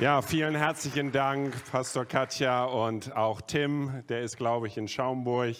[0.00, 5.56] Ja, vielen herzlichen Dank, Pastor Katja und auch Tim, der ist, glaube ich, in Schaumburg.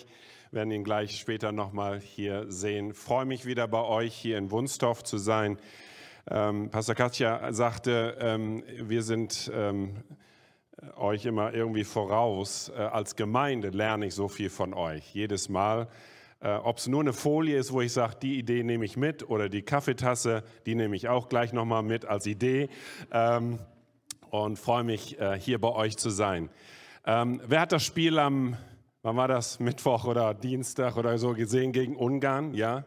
[0.51, 2.93] Wir werden ihn gleich später nochmal hier sehen.
[2.93, 5.59] Ich freue mich wieder bei euch hier in Wunstorf zu sein.
[6.31, 9.97] Ähm, Pastor Katja sagte, ähm, wir sind ähm,
[10.97, 12.73] euch immer irgendwie voraus.
[12.75, 15.87] Äh, als Gemeinde lerne ich so viel von euch, jedes Mal.
[16.41, 19.29] Äh, Ob es nur eine Folie ist, wo ich sage, die Idee nehme ich mit,
[19.29, 22.71] oder die Kaffeetasse, die nehme ich auch gleich nochmal mit als Idee.
[24.31, 26.51] Und freue mich, äh, hier bei euch zu sein.
[27.05, 28.57] Ähm, wer hat das Spiel am,
[29.03, 32.55] wann war das, Mittwoch oder Dienstag oder so gesehen gegen Ungarn?
[32.55, 32.85] Ja.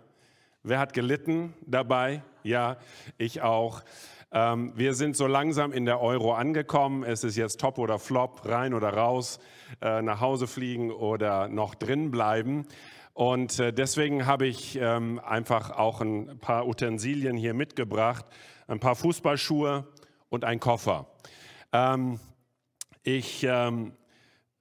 [0.64, 2.24] Wer hat gelitten dabei?
[2.44, 2.78] Ja,
[3.18, 3.84] ich auch.
[4.32, 7.04] Ähm, wir sind so langsam in der Euro angekommen.
[7.04, 9.42] Es ist jetzt Top oder Flop, rein oder raus,
[9.82, 12.66] äh, nach Hause fliegen oder noch drin bleiben.
[13.12, 18.24] Und äh, deswegen habe ich ähm, einfach auch ein paar Utensilien hier mitgebracht,
[18.68, 19.86] ein paar Fußballschuhe
[20.30, 21.08] und ein Koffer.
[21.74, 22.20] Ähm,
[23.02, 23.94] ich ähm,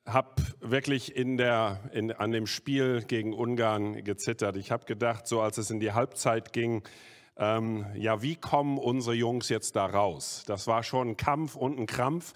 [0.07, 4.57] habe wirklich in der, in, an dem Spiel gegen Ungarn gezittert.
[4.57, 6.83] Ich habe gedacht, so als es in die Halbzeit ging,
[7.37, 10.45] ähm, ja, wie kommen unsere Jungs jetzt da raus?
[10.47, 12.33] Das war schon ein Kampf und ein Krampf.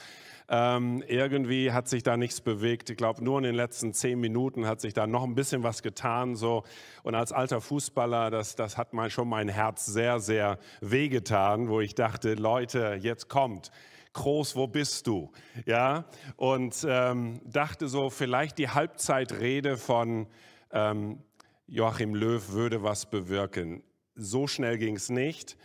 [0.48, 2.90] Ähm, irgendwie hat sich da nichts bewegt.
[2.90, 5.82] Ich glaube, nur in den letzten zehn Minuten hat sich da noch ein bisschen was
[5.82, 6.36] getan.
[6.36, 6.64] So.
[7.02, 11.80] Und als alter Fußballer, das, das hat mein, schon mein Herz sehr, sehr wehgetan, wo
[11.80, 13.70] ich dachte, Leute, jetzt kommt.
[14.16, 15.30] Groß, wo bist du?
[15.66, 20.26] Ja, und ähm, dachte so, vielleicht die Halbzeitrede von
[20.72, 21.22] ähm,
[21.66, 23.82] Joachim Löw würde was bewirken.
[24.14, 25.58] So schnell ging es nicht,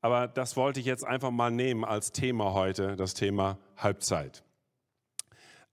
[0.00, 4.44] aber das wollte ich jetzt einfach mal nehmen als Thema heute, das Thema Halbzeit.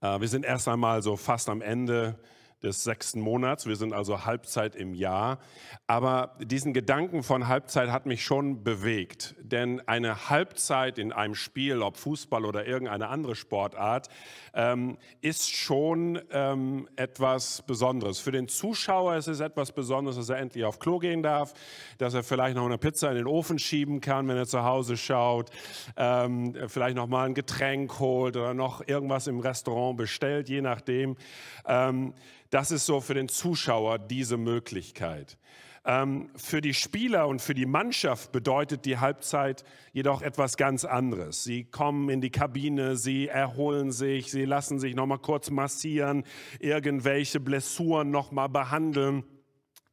[0.00, 2.18] Äh, wir sind erst einmal so fast am Ende
[2.64, 3.66] des sechsten Monats.
[3.66, 5.38] Wir sind also Halbzeit im Jahr.
[5.86, 9.34] Aber diesen Gedanken von Halbzeit hat mich schon bewegt.
[9.40, 14.08] Denn eine Halbzeit in einem Spiel, ob Fußball oder irgendeine andere Sportart,
[14.54, 18.18] ähm, ist schon ähm, etwas Besonderes.
[18.18, 21.52] Für den Zuschauer ist es etwas Besonderes, dass er endlich auf Klo gehen darf,
[21.98, 24.96] dass er vielleicht noch eine Pizza in den Ofen schieben kann, wenn er zu Hause
[24.96, 25.50] schaut,
[25.96, 31.16] ähm, vielleicht noch mal ein Getränk holt oder noch irgendwas im Restaurant bestellt, je nachdem.
[32.54, 35.38] Das ist so für den Zuschauer diese Möglichkeit.
[35.84, 41.42] Ähm, für die Spieler und für die Mannschaft bedeutet die Halbzeit jedoch etwas ganz anderes.
[41.42, 46.22] Sie kommen in die Kabine, sie erholen sich, sie lassen sich noch mal kurz massieren,
[46.60, 49.24] irgendwelche Blessuren noch mal behandeln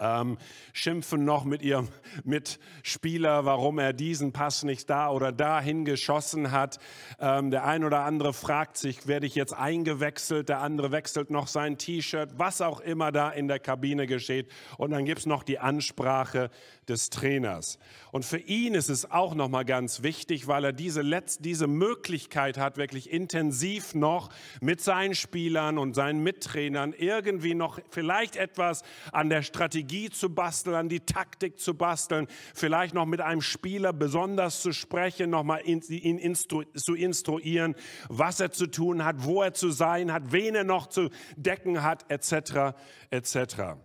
[0.02, 0.38] ähm,
[0.74, 1.88] schimpfen noch mit ihrem
[2.24, 6.80] Mitspieler, warum er diesen Pass nicht da oder dahin geschossen hat.
[7.20, 10.50] Ähm, der ein oder andere fragt sich, werde ich jetzt eingewechselt?
[10.50, 14.50] Der andere wechselt noch sein T-Shirt, was auch immer da in der Kabine geschieht.
[14.78, 16.50] Und dann gibt es noch die Ansprache
[16.90, 17.78] des Trainers.
[18.12, 22.58] Und für ihn ist es auch nochmal ganz wichtig, weil er diese, Letz diese Möglichkeit
[22.58, 24.30] hat, wirklich intensiv noch
[24.60, 30.76] mit seinen Spielern und seinen Mittrainern irgendwie noch vielleicht etwas an der Strategie zu basteln,
[30.76, 36.18] an die Taktik zu basteln, vielleicht noch mit einem Spieler besonders zu sprechen, nochmal ihn
[36.18, 37.76] instru zu instruieren,
[38.10, 41.84] was er zu tun hat, wo er zu sein hat, wen er noch zu decken
[41.84, 42.76] hat, etc.
[43.10, 43.78] etc.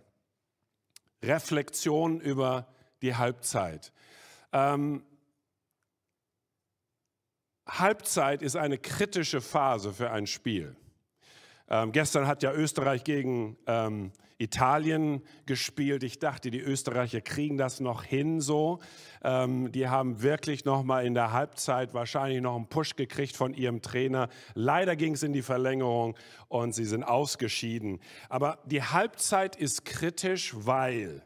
[1.23, 2.67] Reflexion über
[3.01, 3.91] die Halbzeit.
[4.51, 5.03] Ähm,
[7.67, 10.75] Halbzeit ist eine kritische Phase für ein Spiel.
[11.69, 16.03] Ähm, gestern hat ja Österreich gegen ähm, Italien gespielt.
[16.03, 18.79] Ich dachte, die Österreicher kriegen das noch hin so.
[19.23, 23.53] Ähm, die haben wirklich noch mal in der Halbzeit wahrscheinlich noch einen Push gekriegt von
[23.53, 24.29] ihrem Trainer.
[24.53, 26.15] Leider ging es in die Verlängerung
[26.47, 27.99] und sie sind ausgeschieden.
[28.29, 31.23] Aber die Halbzeit ist kritisch, weil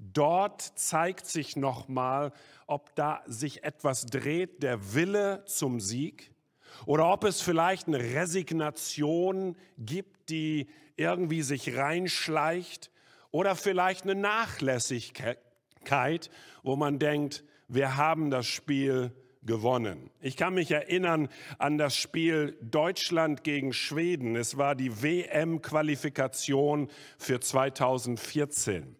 [0.00, 2.32] Dort zeigt sich nochmal,
[2.68, 6.32] ob da sich etwas dreht, der Wille zum Sieg,
[6.86, 10.66] oder ob es vielleicht eine Resignation gibt, die
[10.96, 12.90] irgendwie sich reinschleicht,
[13.30, 16.30] oder vielleicht eine Nachlässigkeit,
[16.62, 19.12] wo man denkt, wir haben das Spiel
[19.42, 20.10] gewonnen.
[20.20, 21.28] Ich kann mich erinnern
[21.58, 24.36] an das Spiel Deutschland gegen Schweden.
[24.36, 26.88] Es war die WM-Qualifikation
[27.18, 28.96] für 2014.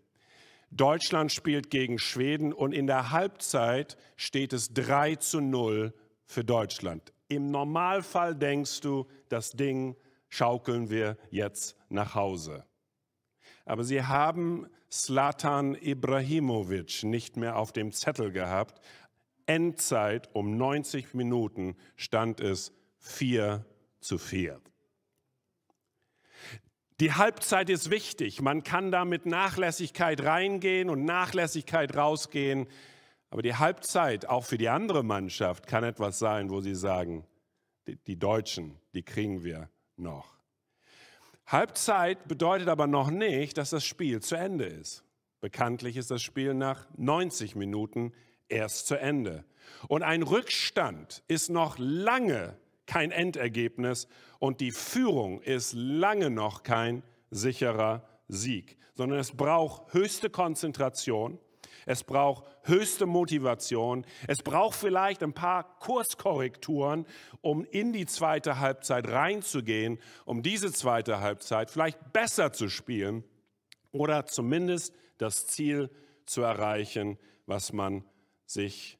[0.70, 5.94] Deutschland spielt gegen Schweden und in der Halbzeit steht es 3 zu 0
[6.26, 7.14] für Deutschland.
[7.28, 9.96] Im Normalfall denkst du, das Ding
[10.28, 12.64] schaukeln wir jetzt nach Hause.
[13.64, 18.80] Aber sie haben Slatan Ibrahimovic nicht mehr auf dem Zettel gehabt.
[19.46, 23.64] Endzeit um 90 Minuten stand es 4
[24.00, 24.60] zu 4.
[27.00, 28.40] Die Halbzeit ist wichtig.
[28.40, 32.66] Man kann da mit Nachlässigkeit reingehen und Nachlässigkeit rausgehen.
[33.30, 37.26] Aber die Halbzeit, auch für die andere Mannschaft, kann etwas sein, wo sie sagen,
[37.86, 40.38] die Deutschen, die kriegen wir noch.
[41.46, 45.04] Halbzeit bedeutet aber noch nicht, dass das Spiel zu Ende ist.
[45.40, 48.12] Bekanntlich ist das Spiel nach 90 Minuten
[48.48, 49.44] erst zu Ende.
[49.88, 54.08] Und ein Rückstand ist noch lange kein Endergebnis
[54.38, 61.38] und die Führung ist lange noch kein sicherer Sieg, sondern es braucht höchste Konzentration,
[61.88, 67.06] es braucht höchste Motivation, es braucht vielleicht ein paar Kurskorrekturen,
[67.40, 73.24] um in die zweite Halbzeit reinzugehen, um diese zweite Halbzeit vielleicht besser zu spielen
[73.90, 75.90] oder zumindest das Ziel
[76.26, 78.04] zu erreichen, was man
[78.44, 78.98] sich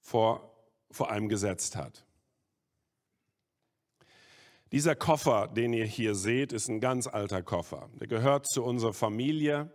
[0.00, 0.50] vor,
[0.90, 2.06] vor allem gesetzt hat.
[4.72, 7.90] Dieser Koffer, den ihr hier seht, ist ein ganz alter Koffer.
[8.00, 9.70] Der gehört zu unserer Familie.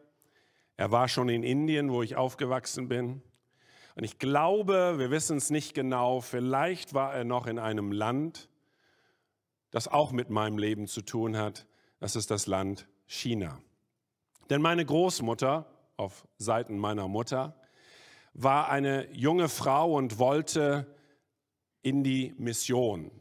[0.75, 3.21] Er war schon in Indien, wo ich aufgewachsen bin.
[3.95, 8.49] Und ich glaube, wir wissen es nicht genau, vielleicht war er noch in einem Land,
[9.69, 11.67] das auch mit meinem Leben zu tun hat.
[11.99, 13.59] Das ist das Land China.
[14.49, 15.65] Denn meine Großmutter
[15.95, 17.55] auf Seiten meiner Mutter
[18.33, 20.87] war eine junge Frau und wollte
[21.81, 23.11] in die Mission.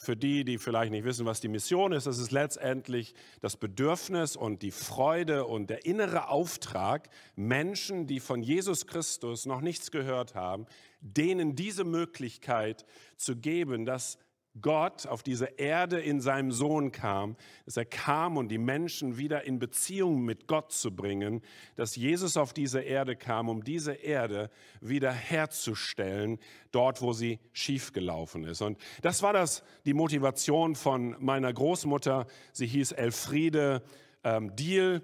[0.00, 4.36] Für die, die vielleicht nicht wissen, was die Mission ist, das ist letztendlich das Bedürfnis
[4.36, 10.36] und die Freude und der innere Auftrag, Menschen, die von Jesus Christus noch nichts gehört
[10.36, 10.66] haben,
[11.00, 12.86] denen diese Möglichkeit
[13.16, 14.18] zu geben, dass
[14.60, 19.44] Gott auf diese Erde in seinem Sohn kam, dass er kam, um die Menschen wieder
[19.44, 21.42] in Beziehung mit Gott zu bringen,
[21.76, 24.50] dass Jesus auf diese Erde kam, um diese Erde
[24.80, 26.38] wieder herzustellen,
[26.72, 28.62] dort, wo sie schiefgelaufen ist.
[28.62, 32.26] Und das war das, die Motivation von meiner Großmutter.
[32.52, 33.82] Sie hieß Elfriede
[34.24, 35.02] ähm, Diel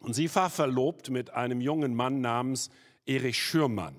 [0.00, 2.70] und sie war verlobt mit einem jungen Mann namens
[3.06, 3.96] Erich Schürmann.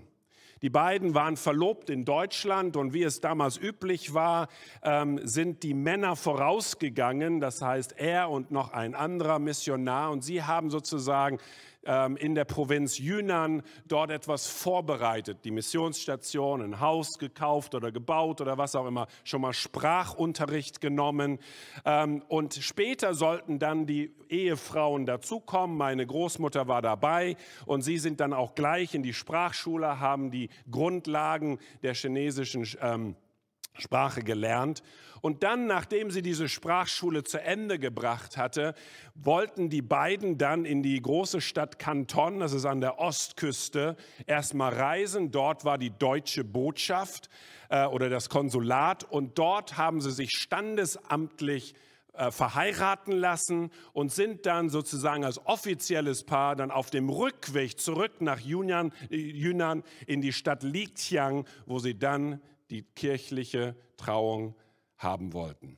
[0.63, 4.47] Die beiden waren verlobt in Deutschland und wie es damals üblich war,
[4.81, 10.41] ähm, sind die Männer vorausgegangen, das heißt er und noch ein anderer Missionar und sie
[10.41, 11.37] haben sozusagen
[11.85, 18.41] ähm, in der Provinz Yunnan dort etwas vorbereitet, die Missionsstation, ein Haus gekauft oder gebaut
[18.41, 21.39] oder was auch immer, schon mal Sprachunterricht genommen.
[21.85, 25.77] Ähm, und später sollten dann die Ehefrauen dazukommen.
[25.77, 27.35] Meine Großmutter war dabei
[27.65, 33.15] und sie sind dann auch gleich in die Sprachschule, haben die Grundlagen der chinesischen ähm,
[33.73, 34.83] Sprache gelernt.
[35.21, 38.75] Und dann, nachdem sie diese Sprachschule zu Ende gebracht hatte,
[39.15, 43.95] wollten die beiden dann in die große Stadt Canton, das ist an der Ostküste,
[44.27, 45.31] erstmal reisen.
[45.31, 47.29] Dort war die deutsche Botschaft
[47.69, 51.73] äh, oder das Konsulat und dort haben sie sich standesamtlich
[52.15, 58.19] äh, verheiraten lassen und sind dann sozusagen als offizielles Paar dann auf dem Rückweg zurück
[58.19, 64.55] nach Yunnan, äh, Yunnan in die Stadt Lijiang, wo sie dann die kirchliche Trauung
[64.97, 65.77] haben wollten.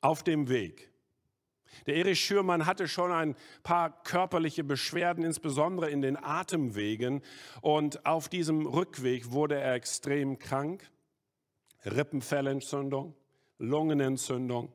[0.00, 0.90] Auf dem Weg.
[1.86, 7.22] Der Erich Schürmann hatte schon ein paar körperliche Beschwerden, insbesondere in den Atemwegen.
[7.60, 10.90] Und auf diesem Rückweg wurde er extrem krank.
[11.84, 13.14] Rippenfellentzündung,
[13.58, 14.72] Lungenentzündung.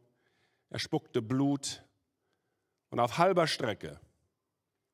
[0.69, 1.83] Er spuckte Blut.
[2.89, 3.99] Und auf halber Strecke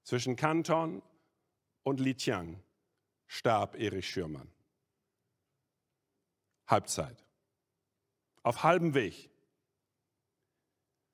[0.03, 1.01] zwischen Kanton
[1.83, 2.61] und Lijiang
[3.27, 4.54] starb Erich Schürmann.
[6.67, 7.25] Halbzeit
[8.45, 9.31] auf halbem Weg.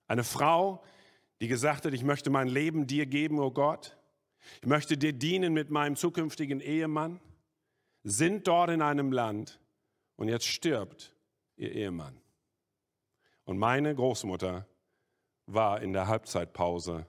[0.07, 0.83] Eine Frau,
[1.39, 3.97] die gesagt hat, ich möchte mein Leben dir geben, oh Gott.
[4.61, 7.21] Ich möchte dir dienen mit meinem zukünftigen Ehemann.
[8.03, 9.61] Sind dort in einem Land
[10.17, 11.15] und jetzt stirbt
[11.55, 12.19] ihr Ehemann.
[13.45, 14.67] Und meine Großmutter
[15.45, 17.05] war in der Halbzeitpause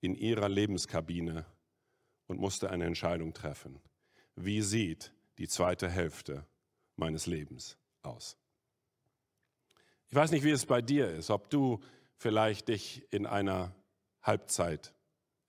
[0.00, 1.44] in ihrer Lebenskabine
[2.28, 3.80] und musste eine Entscheidung treffen.
[4.36, 6.46] Wie sieht die zweite Hälfte
[6.94, 8.36] meines Lebens aus?
[10.08, 11.80] Ich weiß nicht, wie es bei dir ist, ob du
[12.16, 13.74] vielleicht dich in einer
[14.22, 14.94] Halbzeit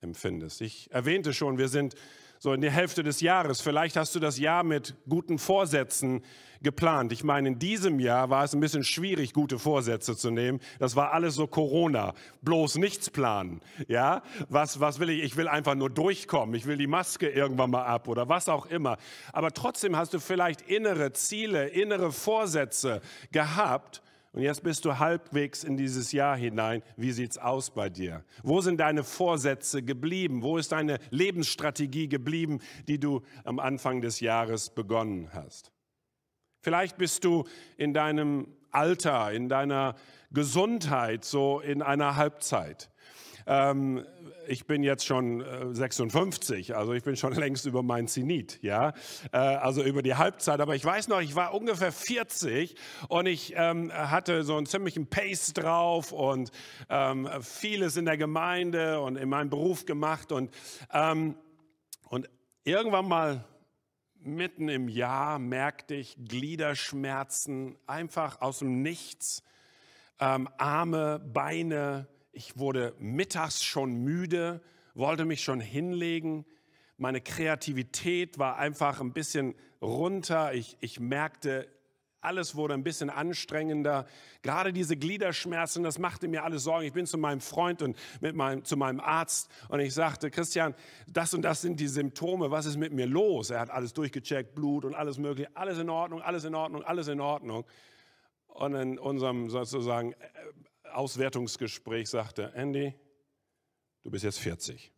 [0.00, 0.60] empfindest.
[0.60, 1.94] Ich erwähnte schon, wir sind
[2.38, 3.60] so in der Hälfte des Jahres.
[3.60, 6.22] Vielleicht hast du das Jahr mit guten Vorsätzen
[6.62, 7.12] geplant.
[7.12, 10.60] Ich meine, in diesem Jahr war es ein bisschen schwierig, gute Vorsätze zu nehmen.
[10.78, 12.14] Das war alles so Corona.
[12.42, 13.60] Bloß nichts planen.
[13.86, 15.22] Ja, was, was will ich?
[15.22, 16.54] Ich will einfach nur durchkommen.
[16.54, 18.98] Ich will die Maske irgendwann mal ab oder was auch immer.
[19.32, 24.02] Aber trotzdem hast du vielleicht innere Ziele, innere Vorsätze gehabt
[24.32, 26.82] und jetzt bist du halbwegs in dieses Jahr hinein.
[26.96, 28.24] Wie sieht's aus bei dir?
[28.42, 30.42] Wo sind deine Vorsätze geblieben?
[30.42, 35.72] Wo ist deine Lebensstrategie geblieben, die du am Anfang des Jahres begonnen hast?
[36.60, 37.44] Vielleicht bist du
[37.76, 39.94] in deinem Alter, in deiner
[40.30, 42.90] Gesundheit so in einer Halbzeit.
[43.48, 44.04] Ähm,
[44.46, 48.92] ich bin jetzt schon 56, äh, also ich bin schon längst über mein Zenit, ja,
[49.32, 50.60] äh, also über die Halbzeit.
[50.60, 52.74] Aber ich weiß noch, ich war ungefähr 40
[53.08, 56.50] und ich ähm, hatte so einen ziemlichen Pace drauf und
[56.88, 60.54] ähm, vieles in der Gemeinde und in meinem Beruf gemacht und,
[60.92, 61.34] ähm,
[62.08, 62.28] und
[62.64, 63.44] irgendwann mal
[64.20, 69.42] mitten im Jahr merkte ich Gliederschmerzen einfach aus dem Nichts,
[70.20, 74.60] ähm, Arme, Beine, ich wurde mittags schon müde,
[74.94, 76.44] wollte mich schon hinlegen.
[76.96, 80.52] Meine Kreativität war einfach ein bisschen runter.
[80.54, 81.68] Ich, ich merkte,
[82.20, 84.06] alles wurde ein bisschen anstrengender.
[84.42, 86.84] Gerade diese Gliederschmerzen, das machte mir alles Sorgen.
[86.84, 90.74] Ich bin zu meinem Freund und mit meinem, zu meinem Arzt und ich sagte, Christian,
[91.06, 92.50] das und das sind die Symptome.
[92.50, 93.50] Was ist mit mir los?
[93.50, 95.56] Er hat alles durchgecheckt, Blut und alles Mögliche.
[95.56, 97.64] Alles in Ordnung, alles in Ordnung, alles in Ordnung.
[98.48, 100.14] Und in unserem sozusagen
[100.94, 102.94] Auswertungsgespräch sagte, Andy,
[104.02, 104.92] du bist jetzt 40.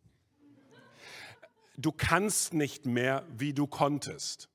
[1.77, 4.49] Du kannst nicht mehr, wie du konntest.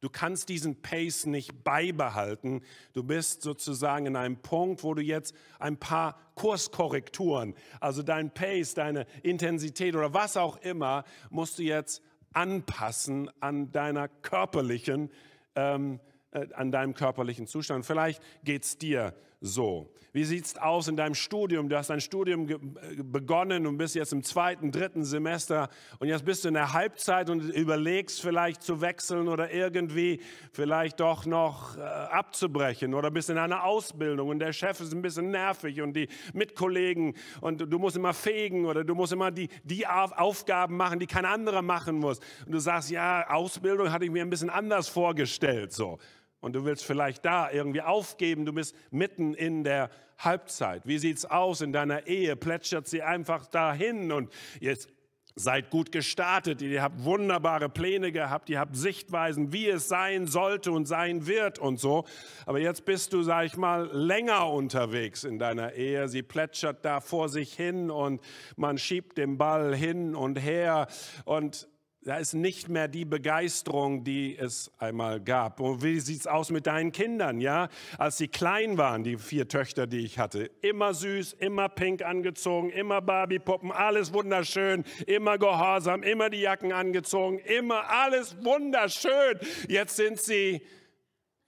[0.00, 2.62] Du kannst diesen Pace nicht beibehalten.
[2.94, 8.72] Du bist sozusagen in einem Punkt, wo du jetzt ein paar Kurskorrekturen, also dein Pace,
[8.72, 15.10] deine Intensität oder was auch immer, musst du jetzt anpassen an deiner körperlichen,
[15.54, 17.84] ähm, äh, an deinem körperlichen Zustand.
[17.84, 19.90] Vielleicht geht es dir so.
[20.12, 21.68] Wie sieht es aus in deinem Studium?
[21.68, 22.56] Du hast dein Studium äh,
[23.02, 25.68] begonnen und bist jetzt im zweiten, dritten Semester
[25.98, 30.20] und jetzt bist du in der Halbzeit und überlegst vielleicht zu wechseln oder irgendwie
[30.52, 35.00] vielleicht doch noch äh, abzubrechen oder bist in einer Ausbildung und der Chef ist ein
[35.00, 39.48] bisschen nervig und die Mitkollegen und du musst immer fegen oder du musst immer die,
[39.62, 42.18] die Aufgaben machen, die kein anderer machen muss.
[42.46, 45.98] Und du sagst, ja, Ausbildung hatte ich mir ein bisschen anders vorgestellt, so
[46.40, 50.86] und du willst vielleicht da irgendwie aufgeben, du bist mitten in der Halbzeit.
[50.86, 52.36] Wie sieht's aus in deiner Ehe?
[52.36, 54.88] Plätschert sie einfach dahin und jetzt
[55.36, 60.72] seid gut gestartet, ihr habt wunderbare Pläne gehabt, ihr habt Sichtweisen, wie es sein sollte
[60.72, 62.04] und sein wird und so.
[62.46, 66.08] Aber jetzt bist du, sag ich mal, länger unterwegs in deiner Ehe.
[66.08, 68.20] Sie plätschert da vor sich hin und
[68.56, 70.88] man schiebt den Ball hin und her
[71.24, 71.68] und
[72.02, 75.60] da ist nicht mehr die Begeisterung, die es einmal gab.
[75.60, 77.68] Und wie sieht es aus mit deinen Kindern, ja?
[77.98, 82.70] Als sie klein waren, die vier Töchter, die ich hatte, immer süß, immer pink angezogen,
[82.70, 89.38] immer Barbie-Puppen, alles wunderschön, immer gehorsam, immer die Jacken angezogen, immer alles wunderschön.
[89.68, 90.62] Jetzt sind sie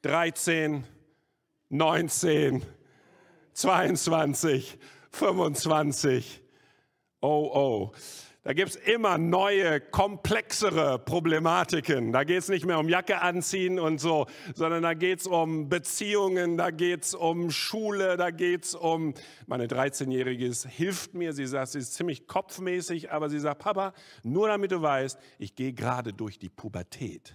[0.02, 0.84] 13,
[1.70, 2.62] 19,
[3.54, 4.78] 22,
[5.12, 6.42] 25.
[7.22, 7.92] Oh, oh.
[8.44, 12.10] Da gibt es immer neue, komplexere Problematiken.
[12.10, 15.68] Da geht es nicht mehr um Jacke anziehen und so, sondern da geht es um
[15.68, 19.14] Beziehungen, da geht es um Schule, da geht es um,
[19.46, 23.92] meine 13-Jährige hilft mir, sie sagt, sie ist ziemlich kopfmäßig, aber sie sagt, Papa,
[24.24, 27.34] nur damit du weißt, ich gehe gerade durch die Pubertät.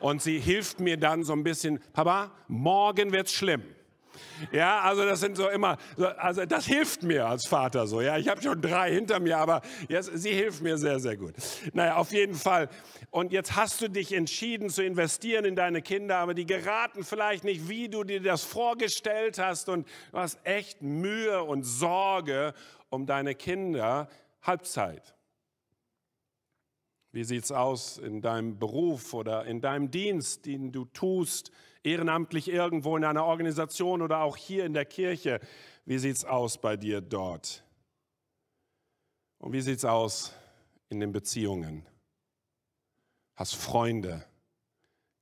[0.00, 3.62] Und sie hilft mir dann so ein bisschen, Papa, morgen wird's schlimm.
[4.50, 5.78] Ja, also das sind so immer,
[6.18, 8.00] also das hilft mir als Vater so.
[8.00, 11.34] Ja, ich habe schon drei hinter mir, aber jetzt, sie hilft mir sehr, sehr gut.
[11.72, 12.68] Naja, auf jeden Fall.
[13.10, 17.44] Und jetzt hast du dich entschieden zu investieren in deine Kinder, aber die geraten vielleicht
[17.44, 22.54] nicht, wie du dir das vorgestellt hast und du hast echt Mühe und Sorge
[22.90, 24.08] um deine Kinder.
[24.42, 25.14] Halbzeit.
[27.12, 31.52] Wie sieht es aus in deinem Beruf oder in deinem Dienst, den du tust?
[31.82, 35.40] Ehrenamtlich irgendwo in einer Organisation oder auch hier in der Kirche.
[35.84, 37.64] Wie sieht es aus bei dir dort?
[39.38, 40.32] Und wie sieht es aus
[40.88, 41.86] in den Beziehungen?
[43.34, 44.24] Hast Freunde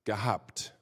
[0.05, 0.75] gehabt?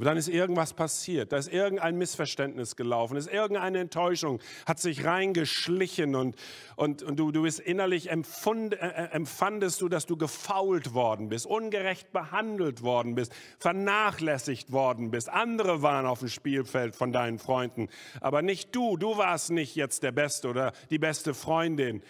[0.00, 5.04] Aber dann ist irgendwas passiert, da ist irgendein Missverständnis gelaufen, ist irgendeine Enttäuschung, hat sich
[5.04, 6.36] reingeschlichen und,
[6.74, 11.28] und, und du, du bist innerlich empfund, äh, äh, empfandest du, dass du gefault worden
[11.28, 15.28] bist, ungerecht behandelt worden bist, vernachlässigt worden bist.
[15.28, 17.90] Andere waren auf dem Spielfeld von deinen Freunden,
[18.22, 18.96] aber nicht du.
[18.96, 22.02] Du warst nicht jetzt der Beste oder die beste Freundin.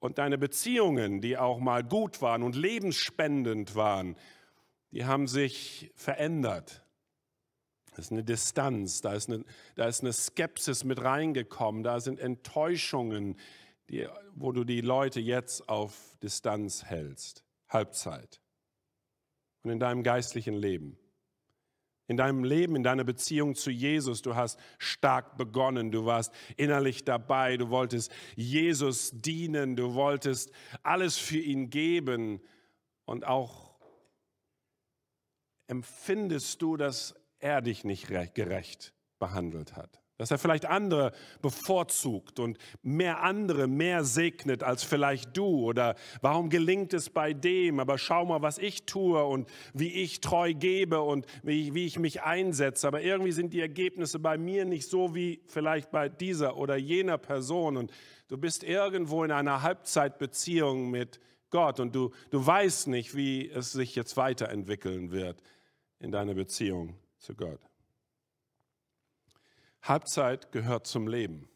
[0.00, 4.16] Und deine Beziehungen, die auch mal gut waren und lebensspendend waren,
[4.90, 6.82] die haben sich verändert
[7.92, 9.44] da ist eine Distanz, da ist eine,
[9.74, 13.36] da ist eine Skepsis mit reingekommen, da sind Enttäuschungen,
[13.90, 17.44] die, wo du die Leute jetzt auf Distanz hältst.
[17.68, 18.40] Halbzeit.
[19.62, 20.98] Und in deinem geistlichen Leben.
[22.08, 27.04] In deinem Leben, in deiner Beziehung zu Jesus, du hast stark begonnen, du warst innerlich
[27.04, 30.50] dabei, du wolltest Jesus dienen, du wolltest
[30.82, 32.40] alles für ihn geben
[33.04, 33.72] und auch
[35.68, 42.58] empfindest du, dass er dich nicht gerecht behandelt hat, dass er vielleicht andere bevorzugt und
[42.82, 45.64] mehr andere mehr segnet als vielleicht du.
[45.66, 50.20] Oder warum gelingt es bei dem, aber schau mal, was ich tue und wie ich
[50.20, 54.64] treu gebe und wie, wie ich mich einsetze, aber irgendwie sind die Ergebnisse bei mir
[54.64, 57.76] nicht so wie vielleicht bei dieser oder jener Person.
[57.76, 57.92] Und
[58.28, 61.20] du bist irgendwo in einer Halbzeitbeziehung mit
[61.50, 65.42] Gott und du, du weißt nicht, wie es sich jetzt weiterentwickeln wird
[65.98, 67.60] in deiner Beziehung zu Gott.
[69.82, 71.48] Halbzeit gehört zum Leben.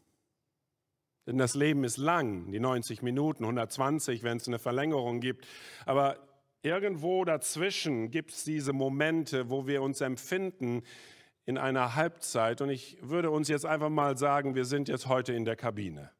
[1.26, 5.46] Denn das Leben ist lang, die 90 Minuten, 120, wenn es eine Verlängerung gibt.
[5.84, 6.18] Aber
[6.62, 10.82] irgendwo dazwischen gibt es diese Momente, wo wir uns empfinden
[11.44, 12.60] in einer Halbzeit.
[12.60, 16.12] Und ich würde uns jetzt einfach mal sagen, wir sind jetzt heute in der Kabine.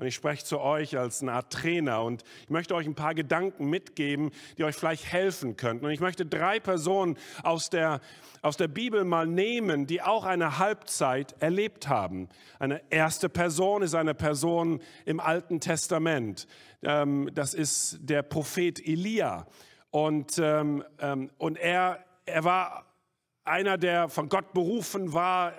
[0.00, 3.14] Und ich spreche zu euch als eine Art Trainer und ich möchte euch ein paar
[3.14, 5.84] Gedanken mitgeben, die euch vielleicht helfen könnten.
[5.84, 8.00] Und ich möchte drei Personen aus der,
[8.40, 12.30] aus der Bibel mal nehmen, die auch eine Halbzeit erlebt haben.
[12.58, 16.46] Eine erste Person ist eine Person im Alten Testament.
[16.82, 19.46] Ähm, das ist der Prophet Elia.
[19.90, 22.89] Und, ähm, ähm, und er, er war
[23.44, 25.54] einer, der von Gott berufen war,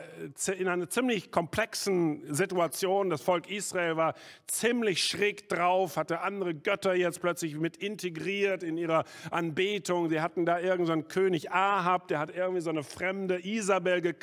[0.47, 3.09] äh, in einer ziemlich komplexen Situation.
[3.09, 4.13] Das Volk Israel war
[4.47, 10.09] ziemlich schräg drauf, hatte andere Götter jetzt plötzlich mit integriert in ihrer Anbetung.
[10.09, 14.13] Sie hatten da irgendeinen so König Ahab, der hat irgendwie so eine fremde Isabel ge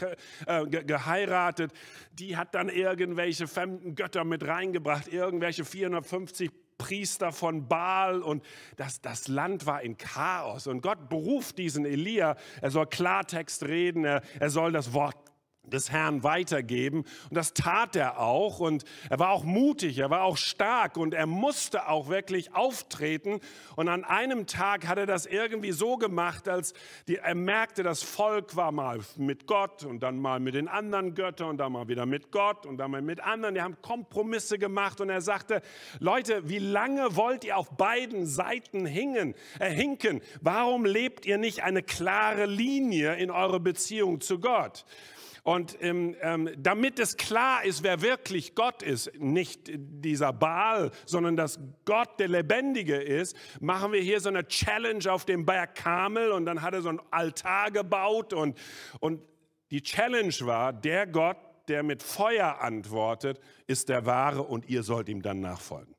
[0.47, 1.73] äh, ge geheiratet.
[2.13, 8.45] Die hat dann irgendwelche fremden Götter mit reingebracht, irgendwelche 450 Priester von Baal und
[8.77, 10.67] das, das Land war in Chaos.
[10.67, 15.17] Und Gott beruft diesen Elia, er soll Klartext reden, er, er soll das Wort
[15.73, 17.05] des Herrn weitergeben.
[17.31, 18.61] Und das tat er auch.
[18.61, 23.41] Und er war auch mutig, er war auch stark und er musste auch wirklich auftreten.
[23.77, 26.75] Und an einem Tag hat er das irgendwie so gemacht, als
[27.07, 31.15] die, er merkte, das Volk war mal mit Gott und dann mal mit den anderen
[31.15, 33.55] Göttern und dann mal wieder mit Gott und dann mal mit anderen.
[33.55, 35.63] Die haben Kompromisse gemacht und er sagte,
[36.01, 40.21] Leute, wie lange wollt ihr auf beiden Seiten hingen, äh, hinken?
[40.41, 44.85] Warum lebt ihr nicht eine klare Linie in eurer Beziehung zu Gott?
[45.49, 51.37] Und ähm, ähm, damit es klar ist, wer wirklich Gott ist, nicht dieser Baal, sondern
[51.37, 56.33] dass Gott der Lebendige ist, machen wir hier so eine Challenge auf dem Berg Kamel
[56.33, 58.59] und dann hat er so ein Altar gebaut und,
[59.01, 59.23] und
[59.71, 65.09] die Challenge war, der Gott, der mit Feuer antwortet, ist der wahre und ihr sollt
[65.09, 65.95] ihm dann nachfolgen.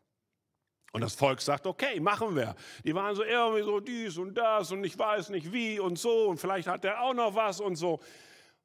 [0.92, 2.54] Und das Volk sagt, okay, machen wir.
[2.84, 6.28] Die waren so irgendwie so dies und das und ich weiß nicht wie und so
[6.28, 8.00] und vielleicht hat er auch noch was und so.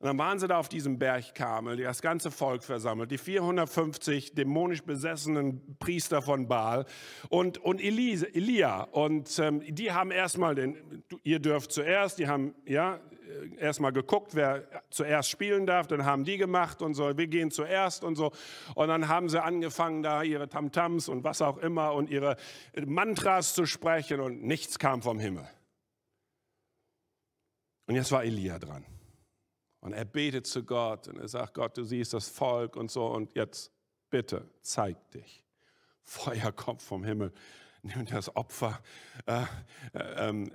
[0.04, 4.34] Und dann waren sie da auf diesem Berg Karmel, das ganze Volk versammelt, die 450
[4.34, 6.84] dämonisch besessenen Priester von Baal
[7.30, 8.82] und, und Elise, Elia.
[8.82, 10.76] Und ähm, die haben erstmal den,
[11.22, 13.00] ihr dürft zuerst, die haben ja
[13.56, 18.04] erstmal geguckt, wer zuerst spielen darf, dann haben die gemacht und so, wir gehen zuerst
[18.04, 18.30] und so.
[18.74, 22.36] Und dann haben sie angefangen, da ihre Tamtams und was auch immer und ihre
[22.84, 25.48] Mantras zu sprechen und nichts kam vom Himmel.
[27.86, 28.84] Und jetzt war Elia dran.
[29.84, 33.06] Und er betet zu Gott und er sagt, Gott, du siehst das Volk und so
[33.06, 33.70] und jetzt
[34.08, 35.44] bitte zeig dich.
[36.02, 37.34] Feuer kommt vom Himmel,
[37.82, 38.80] nimmt das Opfer,
[39.26, 39.44] äh,
[39.92, 40.50] äh, äh,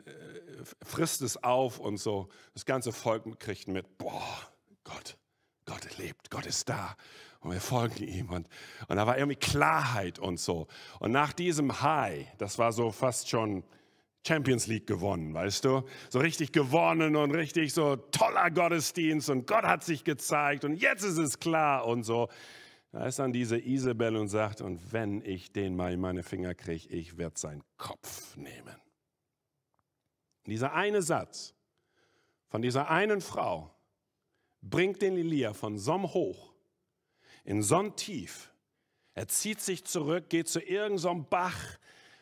[0.84, 2.30] frisst es auf und so.
[2.56, 4.52] Das ganze Volk kriegt mit, boah,
[4.84, 5.16] Gott,
[5.66, 6.98] Gott lebt, Gott ist da.
[7.42, 8.32] Und wir folgen ihm.
[8.32, 8.50] Und,
[8.88, 10.66] und da war irgendwie Klarheit und so.
[11.00, 13.64] Und nach diesem High, das war so fast schon
[14.28, 15.84] Champions League gewonnen, weißt du?
[16.10, 21.04] So richtig gewonnen und richtig so toller Gottesdienst und Gott hat sich gezeigt und jetzt
[21.04, 22.30] ist es klar und so.
[22.92, 26.56] Da ist dann diese Isabel und sagt, und wenn ich den mal in meine Finger
[26.56, 28.76] kriege, ich werde seinen Kopf nehmen.
[30.48, 31.54] Dieser eine Satz
[32.48, 33.72] von dieser einen Frau
[34.62, 36.50] bringt den Elia von Somm hoch
[37.44, 38.52] in Sonn tief.
[39.14, 41.78] Er zieht sich zurück, geht zu irgendeinem Bach,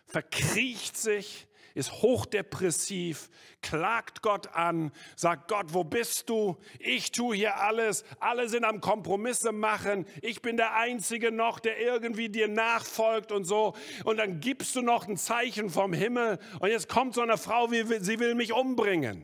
[0.05, 1.46] verkriecht sich,
[1.77, 3.29] ist hochdepressiv,
[3.61, 6.57] klagt Gott an, sagt Gott, wo bist du?
[6.79, 11.79] Ich tue hier alles, alle sind am Kompromisse machen, ich bin der Einzige noch, der
[11.79, 13.75] irgendwie dir nachfolgt und so.
[14.05, 17.67] Und dann gibst du noch ein Zeichen vom Himmel und jetzt kommt so eine Frau,
[17.67, 19.23] sie will mich umbringen.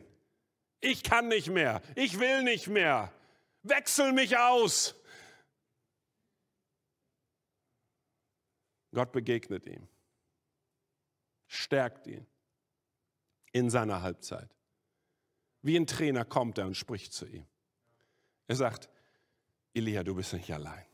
[0.80, 3.12] Ich kann nicht mehr, ich will nicht mehr,
[3.64, 4.96] wechsel mich aus.
[8.94, 9.88] Gott begegnet ihm,
[11.48, 12.28] stärkt ihn,
[13.54, 14.50] in seiner Halbzeit.
[15.62, 17.46] Wie ein Trainer kommt er und spricht zu ihm.
[18.48, 18.90] Er sagt,
[19.74, 20.86] Elia, du bist nicht allein.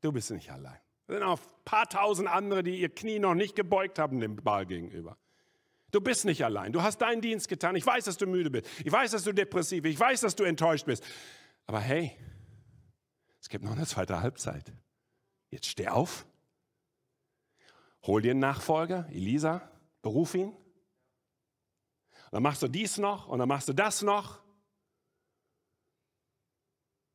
[0.00, 0.80] Du bist nicht allein.
[1.06, 4.36] Es sind auch ein paar tausend andere, die ihr Knie noch nicht gebeugt haben dem
[4.36, 5.16] Ball gegenüber.
[5.90, 6.72] Du bist nicht allein.
[6.72, 7.76] Du hast deinen Dienst getan.
[7.76, 8.66] Ich weiß, dass du müde bist.
[8.84, 9.94] Ich weiß, dass du depressiv bist.
[9.94, 11.04] Ich weiß, dass du enttäuscht bist.
[11.66, 12.16] Aber hey,
[13.40, 14.72] Es gibt noch eine zweite Halbzeit.
[15.50, 16.26] Jetzt steh auf,
[18.02, 19.70] hol dir einen Nachfolger, Elisa,
[20.02, 20.54] beruf ihn.
[22.28, 24.38] Und dann machst du dies noch und dann machst du das noch.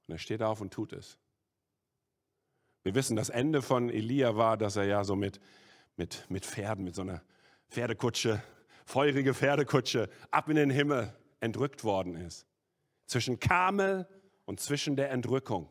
[0.07, 1.19] Und er steht auf und tut es.
[2.81, 5.39] Wir wissen, das Ende von Elia war, dass er ja so mit,
[5.97, 7.21] mit, mit Pferden, mit so einer
[7.69, 8.41] Pferdekutsche,
[8.85, 12.47] feurige Pferdekutsche, ab in den Himmel entrückt worden ist.
[13.05, 14.07] Zwischen Kamel
[14.45, 15.69] und zwischen der Entrückung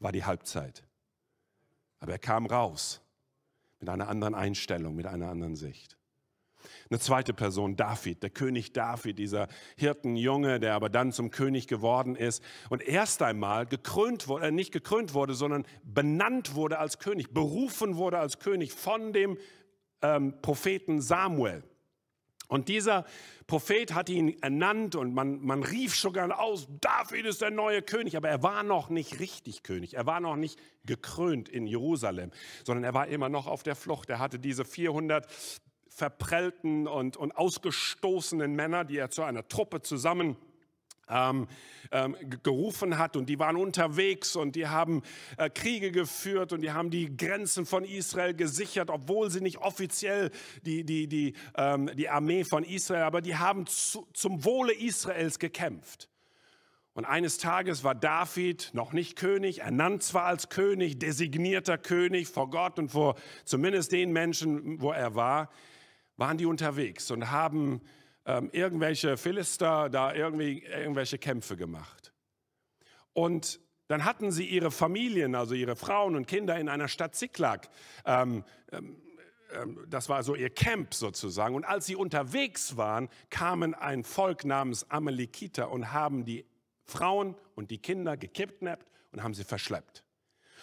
[0.00, 0.82] war die Halbzeit.
[2.00, 3.00] Aber er kam raus
[3.78, 5.96] mit einer anderen Einstellung, mit einer anderen Sicht.
[6.90, 12.16] Eine zweite Person, David, der König David, dieser Hirtenjunge, der aber dann zum König geworden
[12.16, 17.32] ist und erst einmal gekrönt wurde, äh, nicht gekrönt wurde, sondern benannt wurde als König,
[17.32, 19.38] berufen wurde als König von dem
[20.02, 21.62] ähm, Propheten Samuel.
[22.52, 23.06] Und dieser
[23.46, 28.14] Prophet hat ihn ernannt und man, man rief sogar aus, David ist der neue König,
[28.14, 32.30] aber er war noch nicht richtig König, er war noch nicht gekrönt in Jerusalem,
[32.62, 34.10] sondern er war immer noch auf der Flucht.
[34.10, 35.26] Er hatte diese 400
[35.94, 40.36] verprellten und, und ausgestoßenen Männer, die er zu einer Truppe zusammen
[41.08, 41.48] ähm,
[41.90, 43.16] ähm, gerufen hat.
[43.16, 45.02] Und die waren unterwegs und die haben
[45.36, 50.30] äh, Kriege geführt und die haben die Grenzen von Israel gesichert, obwohl sie nicht offiziell
[50.64, 55.38] die, die, die, ähm, die Armee von Israel, aber die haben zu, zum Wohle Israels
[55.38, 56.08] gekämpft.
[56.94, 62.50] Und eines Tages war David noch nicht König, ernannt zwar als König, designierter König vor
[62.50, 65.48] Gott und vor zumindest den Menschen, wo er war,
[66.16, 67.80] waren die unterwegs und haben
[68.26, 72.12] ähm, irgendwelche Philister da irgendwie irgendwelche Kämpfe gemacht.
[73.12, 77.68] Und dann hatten sie ihre Familien, also ihre Frauen und Kinder in einer Stadt Ziklag.
[78.06, 78.96] Ähm, ähm,
[79.52, 81.54] ähm, das war so ihr Camp sozusagen.
[81.54, 86.46] Und als sie unterwegs waren, kamen ein Volk namens Amalekiter und haben die
[86.84, 90.01] Frauen und die Kinder gekidnappt und haben sie verschleppt.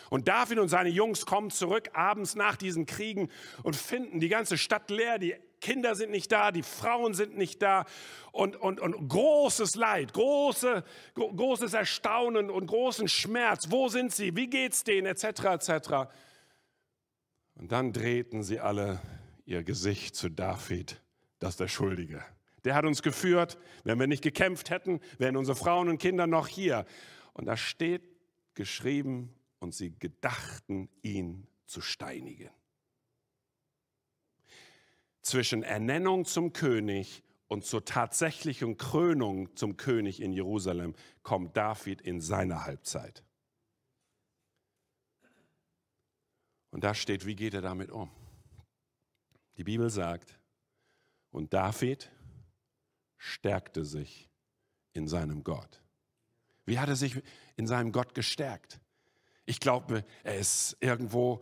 [0.09, 3.29] Und David und seine Jungs kommen zurück abends nach diesen Kriegen
[3.63, 7.61] und finden die ganze Stadt leer, die Kinder sind nicht da, die Frauen sind nicht
[7.61, 7.85] da
[8.31, 10.83] und, und, und großes Leid, große,
[11.15, 13.67] großes Erstaunen und großen Schmerz.
[13.69, 14.35] Wo sind sie?
[14.35, 15.05] Wie geht's denen?
[15.05, 15.23] Etc.
[15.23, 16.11] etc.
[17.55, 19.01] Und dann drehten sie alle
[19.45, 21.01] ihr Gesicht zu David,
[21.39, 22.23] das der Schuldige.
[22.63, 23.57] Der hat uns geführt.
[23.83, 26.85] Wenn wir nicht gekämpft hätten, wären unsere Frauen und Kinder noch hier.
[27.33, 28.03] Und da steht
[28.53, 32.49] geschrieben, und sie gedachten, ihn zu steinigen.
[35.21, 42.21] Zwischen Ernennung zum König und zur tatsächlichen Krönung zum König in Jerusalem kommt David in
[42.21, 43.23] seiner Halbzeit.
[46.71, 48.11] Und da steht, wie geht er damit um?
[49.57, 50.39] Die Bibel sagt,
[51.31, 52.11] und David
[53.17, 54.29] stärkte sich
[54.93, 55.83] in seinem Gott.
[56.65, 57.21] Wie hat er sich
[57.57, 58.79] in seinem Gott gestärkt?
[59.49, 61.39] Ich glaube, er ist irgendwo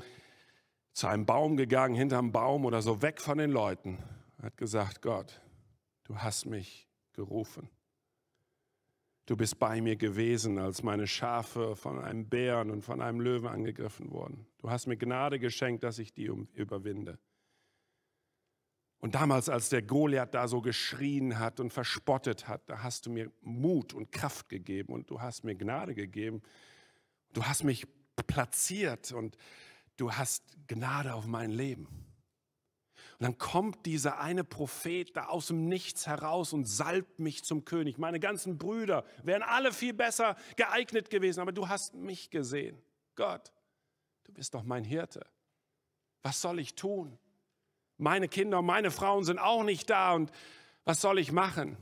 [0.93, 3.97] zu einem Baum gegangen, hinterm Baum oder so, weg von den Leuten.
[4.37, 5.41] Er hat gesagt, Gott,
[6.05, 7.69] du hast mich gerufen.
[9.25, 13.49] Du bist bei mir gewesen, als meine Schafe von einem Bären und von einem Löwen
[13.49, 14.47] angegriffen wurden.
[14.59, 17.19] Du hast mir Gnade geschenkt, dass ich die überwinde.
[18.99, 23.09] Und damals, als der Goliath da so geschrien hat und verspottet hat, da hast du
[23.09, 26.41] mir Mut und Kraft gegeben und du hast mir Gnade gegeben.
[27.38, 27.86] Du hast mich
[28.26, 29.38] platziert und
[29.95, 31.86] du hast Gnade auf mein Leben.
[31.86, 37.63] Und dann kommt dieser eine Prophet da aus dem Nichts heraus und salbt mich zum
[37.63, 38.00] König.
[38.00, 42.82] Meine ganzen Brüder wären alle viel besser geeignet gewesen, aber du hast mich gesehen.
[43.13, 43.54] Gott,
[44.23, 45.23] du bist doch mein Hirte.
[46.23, 47.19] Was soll ich tun?
[47.97, 50.32] Meine Kinder und meine Frauen sind auch nicht da und
[50.86, 51.78] was soll ich machen?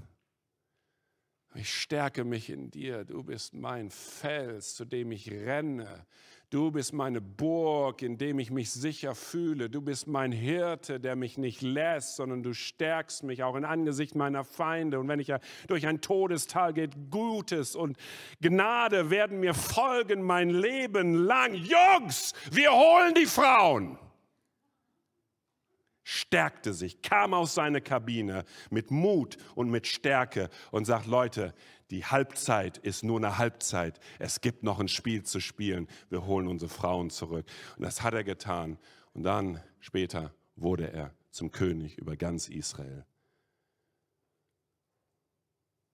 [1.57, 3.05] Ich stärke mich in dir.
[3.05, 6.05] Du bist mein Fels, zu dem ich renne.
[6.49, 9.69] Du bist meine Burg, in dem ich mich sicher fühle.
[9.69, 14.15] Du bist mein Hirte, der mich nicht lässt, sondern du stärkst mich auch in Angesicht
[14.15, 14.99] meiner Feinde.
[14.99, 17.97] Und wenn ich ja durch ein Todestal gehe, Gutes und
[18.41, 21.55] Gnade werden mir folgen mein Leben lang.
[21.55, 23.97] Jungs, wir holen die Frauen
[26.05, 31.53] stärkte sich, kam aus seiner Kabine mit Mut und mit Stärke und sagt, Leute,
[31.89, 33.99] die Halbzeit ist nur eine Halbzeit.
[34.19, 35.87] Es gibt noch ein Spiel zu spielen.
[36.09, 37.47] Wir holen unsere Frauen zurück.
[37.75, 38.77] Und das hat er getan.
[39.13, 43.03] Und dann später wurde er zum König über ganz Israel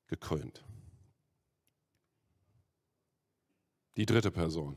[0.08, 0.66] gekrönt.
[3.96, 4.76] Die dritte Person,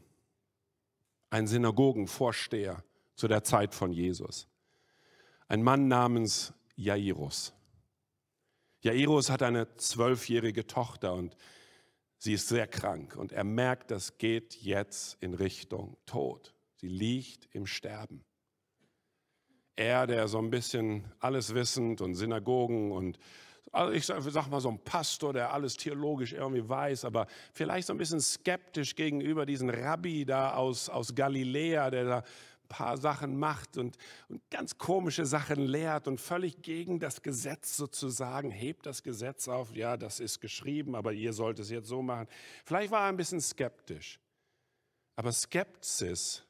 [1.31, 2.85] ein Synagogenvorsteher
[3.16, 4.49] zu der Zeit von Jesus
[5.48, 7.52] ein Mann namens Jairus.
[8.80, 11.37] Jairus hat eine zwölfjährige Tochter und
[12.24, 16.54] Sie ist sehr krank und er merkt, das geht jetzt in Richtung Tod.
[16.76, 18.24] Sie liegt im Sterben.
[19.76, 23.18] Er, der so ein bisschen alles wissend und Synagogen und
[23.72, 27.92] also ich sag mal so ein Pastor, der alles theologisch irgendwie weiß, aber vielleicht so
[27.92, 32.24] ein bisschen skeptisch gegenüber diesem Rabbi da aus, aus Galiläa, der da
[32.68, 33.96] paar Sachen macht und,
[34.29, 39.74] und ganz komische Sachen lehrt und völlig gegen das Gesetz sozusagen, hebt das Gesetz auf,
[39.74, 42.29] ja, das ist geschrieben, aber ihr sollt es jetzt so machen.
[42.64, 44.18] Vielleicht war er ein bisschen skeptisch.
[45.16, 46.44] Aber Skepsis,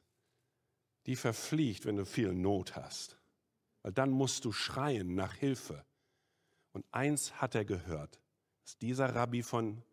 [1.05, 3.17] die verfliegt, wenn du viel Not hast.
[3.83, 5.85] Weil dann musst du schreien nach Hilfe.
[6.71, 8.19] Und eins hat er gehört,
[8.63, 9.83] dass dieser Rabbi von,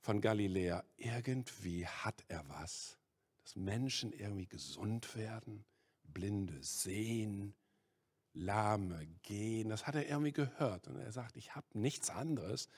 [0.00, 2.98] von Galiläa, irgendwie hat er was,
[3.44, 5.64] dass Menschen irgendwie gesund werden,
[6.02, 7.54] Blinde sehen,
[8.32, 9.68] Lahme gehen.
[9.68, 10.88] Das hat er irgendwie gehört.
[10.88, 12.68] Und er sagt, ich habe nichts anderes,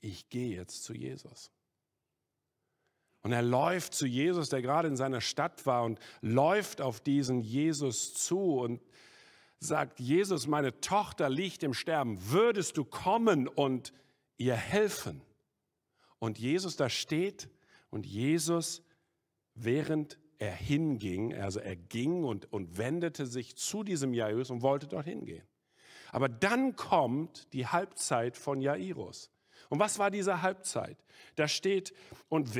[0.00, 1.50] ich gehe jetzt zu Jesus.
[3.22, 7.40] Und er läuft zu Jesus, der gerade in seiner Stadt war und läuft auf diesen
[7.40, 8.80] Jesus zu und
[9.58, 13.92] sagt Jesus, meine Tochter liegt im Sterben, würdest du kommen und
[14.38, 15.20] ihr helfen?
[16.18, 17.50] Und Jesus da steht
[17.90, 18.82] und Jesus,
[19.54, 24.86] während er hinging, also er ging und, und wendete sich zu diesem Jairus und wollte
[24.86, 25.46] dorthin gehen.
[26.12, 29.30] Aber dann kommt die Halbzeit von Jairus.
[29.68, 30.96] Und was war diese Halbzeit?
[31.36, 31.92] Da steht,
[32.28, 32.58] und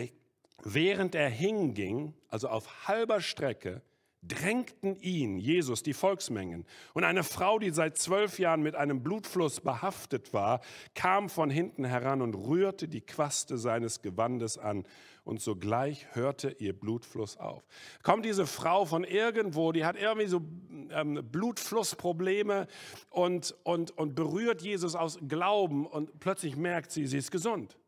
[0.63, 3.83] während er hinging, also auf halber Strecke,
[4.23, 6.67] drängten ihn, Jesus, die Volksmengen.
[6.93, 10.61] Und eine Frau, die seit zwölf Jahren mit einem Blutfluss behaftet war,
[10.95, 14.85] kam von hinten heran und rührte die Quaste seines Gewandes an.
[15.31, 17.63] Und sogleich hörte ihr Blutfluss auf.
[18.03, 20.43] Kommt diese Frau von irgendwo, die hat irgendwie so
[20.91, 22.67] ähm, Blutflussprobleme
[23.11, 27.79] und, und, und berührt Jesus aus Glauben und plötzlich merkt sie, sie ist gesund.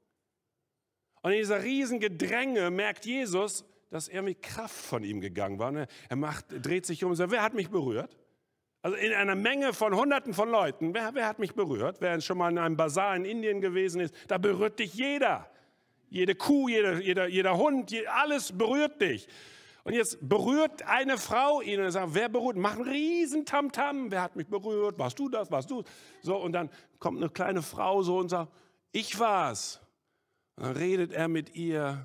[1.22, 5.72] Und in dieser riesen Gedränge merkt Jesus, dass irgendwie Kraft von ihm gegangen war.
[5.72, 5.88] Ne?
[6.08, 8.16] Er macht, dreht sich um und sagt, wer hat mich berührt?
[8.82, 11.96] Also in einer Menge von Hunderten von Leuten, wer, wer hat mich berührt?
[11.98, 15.51] Wer schon mal in einem Bazar in Indien gewesen ist, da berührt dich jeder.
[16.12, 19.26] Jede Kuh, jeder, jeder, jeder Hund, alles berührt dich.
[19.84, 22.56] Und jetzt berührt eine Frau ihn und sagt, wer berührt?
[22.56, 24.10] Mach einen riesen Tamtam.
[24.10, 24.98] Wer hat mich berührt?
[24.98, 25.50] Warst du das?
[25.50, 25.82] Warst du?
[26.22, 26.70] So, und dann
[27.00, 28.52] kommt eine kleine Frau so und sagt,
[28.92, 29.80] ich war's.
[30.56, 32.04] Und dann redet er mit ihr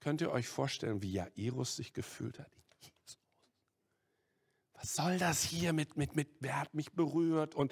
[0.00, 2.50] Könnt ihr euch vorstellen, wie Jairus sich gefühlt hat?
[4.72, 7.54] Was soll das hier mit, mit, mit, wer hat mich berührt?
[7.54, 7.70] Und,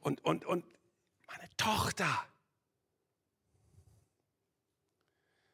[0.00, 0.64] und, und, und
[1.26, 2.06] meine Tochter.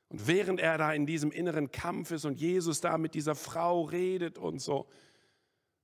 [0.09, 3.83] Und während er da in diesem inneren Kampf ist und Jesus da mit dieser Frau
[3.83, 4.89] redet und so,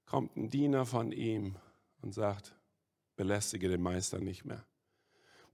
[0.06, 1.56] kommt ein Diener von ihm
[2.00, 2.54] und sagt,
[3.16, 4.66] belästige den Meister nicht mehr.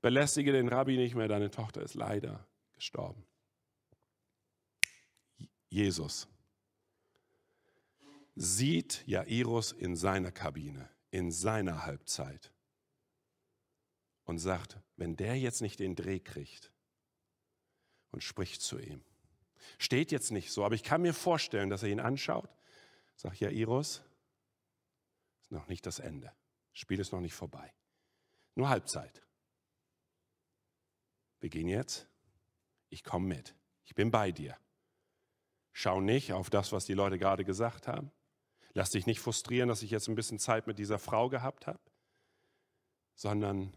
[0.00, 3.24] Belästige den Rabbi nicht mehr, deine Tochter ist leider gestorben.
[5.68, 6.28] Jesus
[8.34, 12.52] sieht Jairus in seiner Kabine, in seiner Halbzeit
[14.24, 16.72] und sagt, wenn der jetzt nicht den Dreh kriegt
[18.10, 19.02] und spricht zu ihm,
[19.78, 22.50] steht jetzt nicht so, aber ich kann mir vorstellen, dass er ihn anschaut,
[23.16, 24.02] sagt Jairus,
[25.42, 26.32] ist noch nicht das Ende,
[26.72, 27.72] das Spiel ist noch nicht vorbei,
[28.54, 29.22] nur Halbzeit.
[31.40, 32.06] Wir gehen jetzt,
[32.90, 34.56] ich komme mit, ich bin bei dir.
[35.72, 38.10] Schau nicht auf das, was die Leute gerade gesagt haben.
[38.72, 41.80] Lass dich nicht frustrieren, dass ich jetzt ein bisschen Zeit mit dieser Frau gehabt habe,
[43.14, 43.76] sondern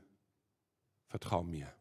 [1.08, 1.74] vertrau mir.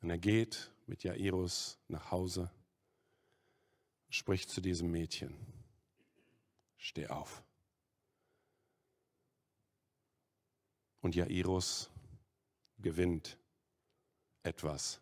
[0.00, 2.50] Und er geht mit Jairus nach Hause,
[4.08, 5.34] spricht zu diesem Mädchen,
[6.76, 7.42] steh auf.
[11.00, 11.90] Und Jairus
[12.78, 13.38] gewinnt
[14.42, 15.00] etwas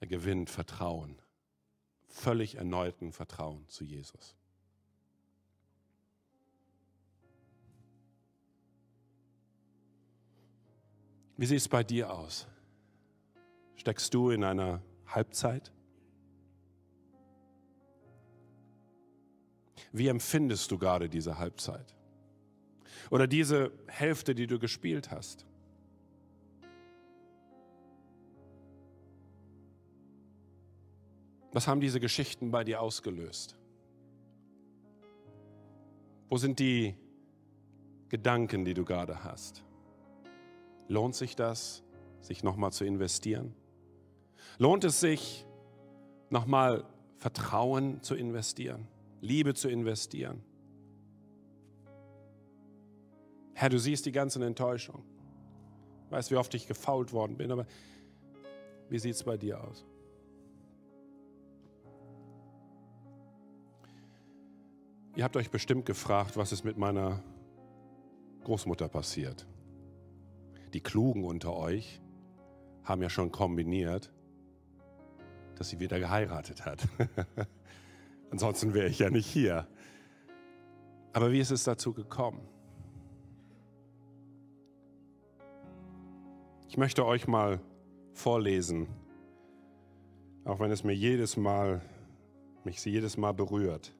[0.00, 1.20] er gewinnt Vertrauen,
[2.06, 4.34] völlig erneuten Vertrauen zu Jesus.
[11.38, 12.46] Wie sieht es bei dir aus?
[13.76, 15.72] Steckst du in einer Halbzeit?
[19.92, 21.94] Wie empfindest du gerade diese Halbzeit?
[23.10, 25.46] Oder diese Hälfte, die du gespielt hast?
[31.52, 33.56] Was haben diese Geschichten bei dir ausgelöst?
[36.28, 36.94] Wo sind die
[38.08, 39.64] Gedanken, die du gerade hast?
[40.88, 41.82] Lohnt sich das,
[42.20, 43.54] sich nochmal zu investieren?
[44.58, 45.46] Lohnt es sich,
[46.30, 46.84] nochmal
[47.18, 48.88] Vertrauen zu investieren,
[49.20, 50.42] Liebe zu investieren?
[53.54, 55.02] Herr, du siehst die ganzen Enttäuschungen.
[56.10, 57.66] weiß, wie oft ich gefault worden bin, aber
[58.90, 59.84] wie sieht es bei dir aus?
[65.16, 67.22] Ihr habt euch bestimmt gefragt, was ist mit meiner
[68.44, 69.46] Großmutter passiert.
[70.74, 72.02] Die Klugen unter euch
[72.84, 74.12] haben ja schon kombiniert,
[75.56, 76.86] dass sie wieder geheiratet hat.
[78.30, 79.66] Ansonsten wäre ich ja nicht hier.
[81.12, 82.46] Aber wie ist es dazu gekommen?
[86.68, 87.60] Ich möchte euch mal
[88.12, 88.88] vorlesen,
[90.44, 91.80] auch wenn es mir jedes Mal,
[92.64, 93.94] mich jedes Mal berührt,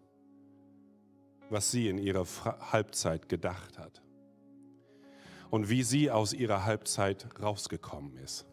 [1.49, 2.27] was sie in ihrer
[2.73, 4.03] Halbzeit gedacht hat
[5.51, 8.47] und wie sie aus ihrer Halbzeit rausgekommen ist.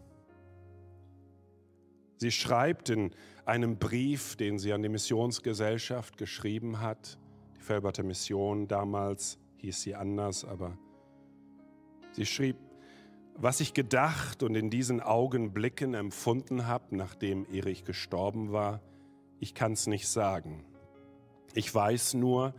[2.24, 3.12] Sie schreibt in
[3.44, 7.20] einem Brief, den sie an die Missionsgesellschaft geschrieben hat,
[7.58, 10.78] die Felberter Mission damals hieß sie anders, aber
[12.14, 12.56] sie schrieb,
[13.36, 18.80] was ich gedacht und in diesen Augenblicken empfunden habe, nachdem Erich gestorben war,
[19.42, 20.64] ich kann es nicht sagen.
[21.54, 22.54] Ich weiß nur,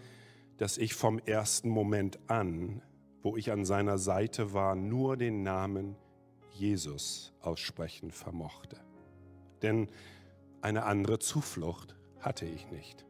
[0.59, 2.83] dass ich vom ersten Moment an,
[3.23, 5.97] wo ich an seiner Seite war, nur den Namen
[6.51, 8.85] Jesus aussprechen vermochte.
[9.65, 9.89] Denn
[10.61, 13.07] eine andere Zuflucht hatte ich nicht.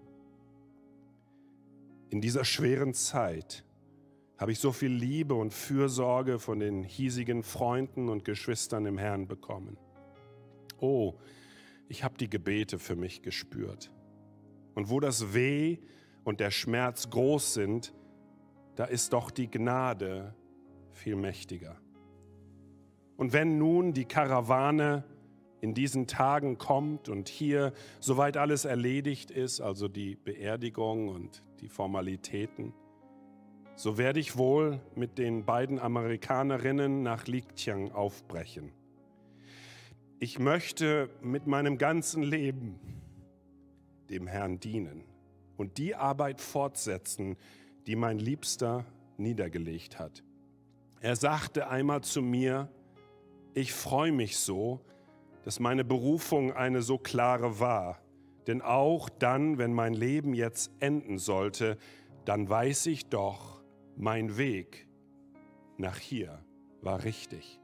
[2.10, 3.64] In dieser schweren Zeit
[4.38, 9.26] habe ich so viel Liebe und Fürsorge von den hiesigen Freunden und Geschwistern im Herrn
[9.26, 9.76] bekommen.
[10.78, 11.14] Oh,
[11.88, 13.90] ich habe die Gebete für mich gespürt.
[14.76, 15.78] Und wo das Weh
[16.22, 17.92] und der Schmerz groß sind,
[18.76, 20.36] da ist doch die Gnade
[20.92, 21.80] viel mächtiger.
[23.16, 25.02] Und wenn nun die Karawane
[25.64, 31.70] in diesen Tagen kommt und hier soweit alles erledigt ist, also die Beerdigung und die
[31.70, 32.74] Formalitäten,
[33.74, 38.72] so werde ich wohl mit den beiden Amerikanerinnen nach Liegtiang aufbrechen.
[40.20, 42.78] Ich möchte mit meinem ganzen Leben
[44.10, 45.04] dem Herrn dienen
[45.56, 47.38] und die Arbeit fortsetzen,
[47.86, 48.84] die mein Liebster
[49.16, 50.22] niedergelegt hat.
[51.00, 52.68] Er sagte einmal zu mir,
[53.54, 54.84] ich freue mich so,
[55.44, 58.00] dass meine Berufung eine so klare war,
[58.46, 61.76] denn auch dann, wenn mein Leben jetzt enden sollte,
[62.24, 63.62] dann weiß ich doch,
[63.96, 64.88] mein Weg
[65.76, 66.42] nach hier
[66.80, 67.60] war richtig.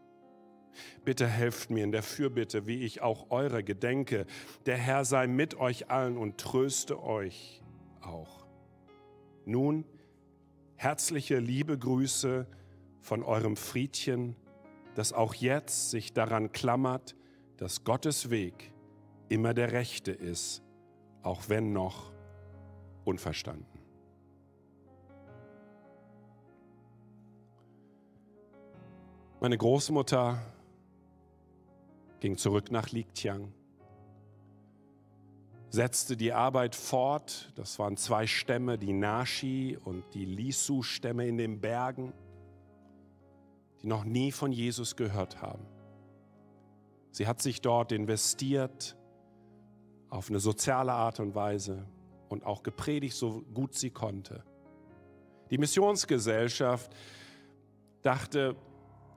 [1.04, 4.26] Bitte helft mir in der Fürbitte, wie ich auch eure gedenke.
[4.66, 7.62] Der Herr sei mit euch allen und tröste euch
[8.02, 8.46] auch.
[9.46, 9.84] Nun,
[10.76, 12.46] herzliche liebe Grüße
[13.00, 14.36] von eurem Friedchen,
[14.94, 17.16] das auch jetzt sich daran klammert,
[17.61, 18.73] dass Gottes Weg
[19.29, 20.62] immer der rechte ist,
[21.23, 22.11] auch wenn noch
[23.05, 23.79] unverstanden.
[29.40, 30.42] Meine Großmutter
[32.18, 33.53] ging zurück nach Liegtiang
[35.70, 37.53] setzte die Arbeit fort.
[37.55, 42.12] Das waren zwei Stämme, die Nashi und die Lisu-Stämme in den Bergen,
[43.81, 45.64] die noch nie von Jesus gehört haben.
[47.12, 48.96] Sie hat sich dort investiert
[50.09, 51.87] auf eine soziale Art und Weise
[52.29, 54.44] und auch gepredigt, so gut sie konnte.
[55.51, 56.92] Die Missionsgesellschaft
[58.03, 58.57] dachte,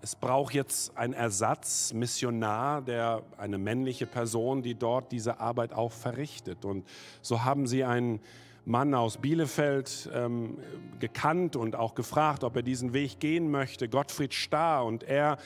[0.02, 6.66] es braucht jetzt einen Ersatzmissionar, der eine männliche Person, die dort diese Arbeit auch verrichtet.
[6.66, 6.86] Und
[7.22, 8.20] so haben sie einen
[8.66, 10.58] Mann aus Bielefeld ähm,
[11.00, 14.86] gekannt und auch gefragt, ob er diesen Weg gehen möchte, Gottfried Starr.
[14.86, 15.38] Und er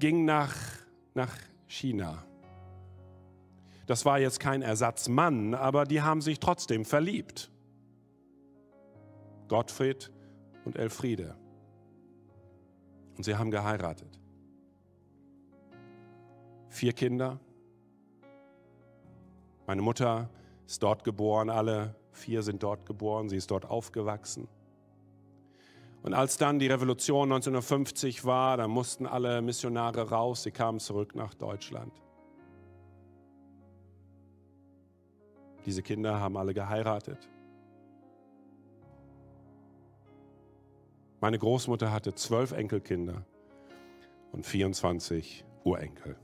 [0.00, 0.54] ging nach,
[1.14, 1.34] nach
[1.66, 2.24] China.
[3.86, 7.50] Das war jetzt kein Ersatzmann, aber die haben sich trotzdem verliebt.
[9.48, 10.10] Gottfried
[10.64, 11.36] und Elfriede.
[13.16, 14.18] Und sie haben geheiratet.
[16.68, 17.38] Vier Kinder.
[19.66, 20.30] Meine Mutter
[20.66, 24.48] ist dort geboren, alle vier sind dort geboren, sie ist dort aufgewachsen.
[26.02, 31.14] Und als dann die Revolution 1950 war, dann mussten alle Missionare raus, sie kamen zurück
[31.14, 31.92] nach Deutschland.
[35.64, 37.28] Diese Kinder haben alle geheiratet.
[41.20, 43.24] Meine Großmutter hatte zwölf Enkelkinder
[44.32, 46.16] und 24 Urenkel.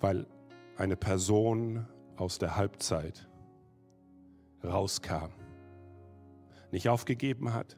[0.00, 0.26] Weil
[0.76, 1.86] eine Person
[2.16, 3.28] aus der Halbzeit
[4.64, 5.30] rauskam,
[6.72, 7.76] nicht aufgegeben hat,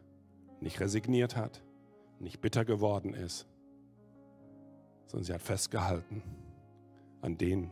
[0.60, 1.62] nicht resigniert hat,
[2.20, 3.46] nicht bitter geworden ist,
[5.08, 6.22] sondern sie hat festgehalten
[7.20, 7.70] an den,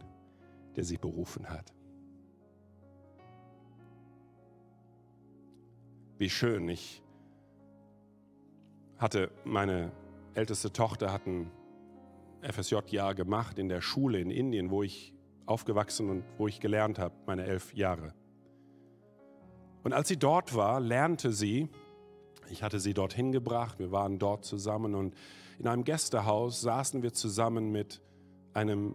[0.76, 1.72] der sie berufen hat.
[6.18, 7.02] Wie schön, ich
[8.98, 9.90] hatte meine
[10.34, 11.50] älteste Tochter hat ein
[12.42, 15.14] FSJ-Jahr gemacht in der Schule in Indien, wo ich
[15.46, 18.14] aufgewachsen und wo ich gelernt habe, meine elf Jahre.
[19.82, 21.68] Und als sie dort war, lernte sie,
[22.50, 25.14] ich hatte sie dorthin gebracht, wir waren dort zusammen und
[25.58, 28.00] in einem Gästehaus saßen wir zusammen mit
[28.52, 28.94] einem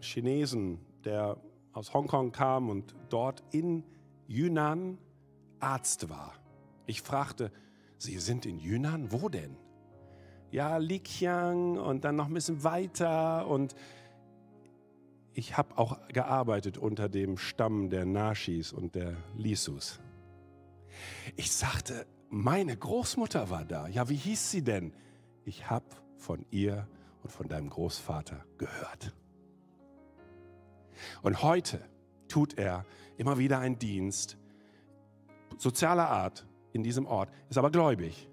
[0.00, 1.36] Chinesen, der
[1.72, 3.84] aus Hongkong kam und dort in
[4.26, 4.98] Yunnan
[5.60, 6.34] Arzt war.
[6.86, 7.50] Ich fragte,
[7.96, 9.10] Sie sind in Yunnan?
[9.10, 9.56] Wo denn?
[10.50, 13.74] Ja, Liqiang und dann noch ein bisschen weiter und
[15.38, 20.00] ich habe auch gearbeitet unter dem Stamm der Nashis und der Lisus.
[21.36, 23.86] Ich sagte, meine Großmutter war da.
[23.86, 24.92] Ja, wie hieß sie denn?
[25.44, 25.86] Ich habe
[26.16, 26.88] von ihr
[27.22, 29.14] und von deinem Großvater gehört.
[31.22, 31.88] Und heute
[32.26, 32.84] tut er
[33.16, 34.36] immer wieder einen Dienst
[35.56, 38.28] sozialer Art in diesem Ort, ist aber gläubig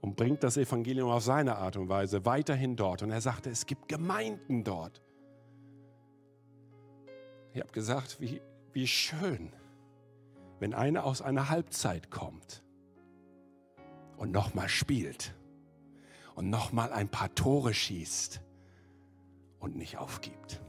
[0.00, 3.02] und bringt das Evangelium auf seine Art und Weise weiterhin dort.
[3.02, 5.02] Und er sagte, es gibt Gemeinden dort.
[7.54, 8.40] Ich habe gesagt, wie,
[8.72, 9.52] wie schön,
[10.58, 12.62] wenn einer aus einer Halbzeit kommt
[14.16, 15.34] und nochmal spielt
[16.34, 18.40] und nochmal ein paar Tore schießt
[19.58, 20.62] und nicht aufgibt.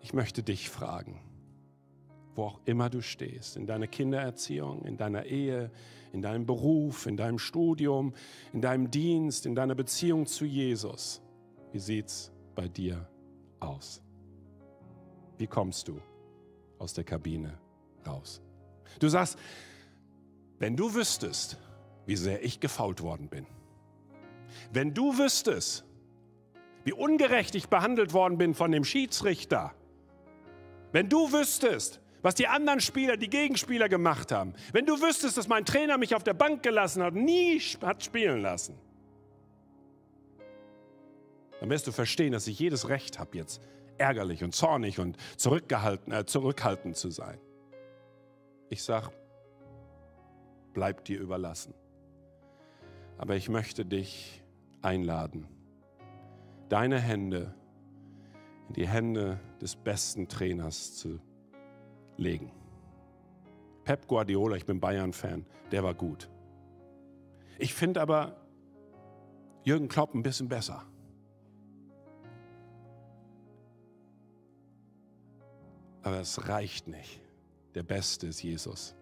[0.00, 1.20] Ich möchte dich fragen,
[2.34, 5.70] wo auch immer du stehst, in deiner Kindererziehung, in deiner Ehe,
[6.12, 8.14] in deinem Beruf, in deinem Studium,
[8.52, 11.22] in deinem Dienst, in deiner Beziehung zu Jesus.
[11.72, 13.08] Wie sieht's bei dir
[13.60, 14.02] aus?
[15.38, 16.00] Wie kommst du
[16.78, 17.58] aus der Kabine
[18.06, 18.40] raus?
[18.98, 19.38] Du sagst,
[20.58, 21.58] wenn du wüsstest,
[22.06, 23.46] wie sehr ich gefault worden bin,
[24.72, 25.84] wenn du wüsstest,
[26.84, 29.74] wie ungerecht ich behandelt worden bin von dem Schiedsrichter,
[30.92, 35.48] wenn du wüsstest, was die anderen Spieler, die Gegenspieler gemacht haben, wenn du wüsstest, dass
[35.48, 38.78] mein Trainer mich auf der Bank gelassen hat, nie hat spielen lassen,
[41.64, 43.62] dann wirst du verstehen, dass ich jedes Recht habe, jetzt
[43.96, 47.38] ärgerlich und zornig und zurückgehalten, äh, zurückhaltend zu sein.
[48.68, 49.08] Ich sage,
[50.74, 51.72] bleib dir überlassen.
[53.16, 54.42] Aber ich möchte dich
[54.82, 55.48] einladen,
[56.68, 57.54] deine Hände
[58.68, 61.18] in die Hände des besten Trainers zu
[62.18, 62.52] legen.
[63.84, 66.28] Pep Guardiola, ich bin Bayern-Fan, der war gut.
[67.58, 68.36] Ich finde aber
[69.62, 70.84] Jürgen Klopp ein bisschen besser.
[76.04, 77.20] Aber es reicht nicht.
[77.74, 78.94] Der Beste ist Jesus.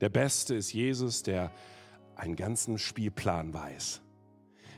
[0.00, 1.52] Der Beste ist Jesus, der
[2.14, 4.00] einen ganzen Spielplan weiß.